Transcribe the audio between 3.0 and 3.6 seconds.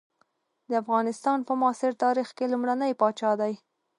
پاچا دی.